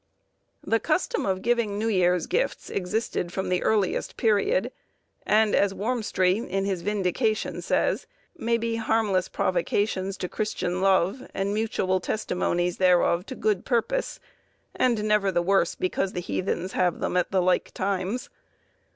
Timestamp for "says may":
7.61-8.57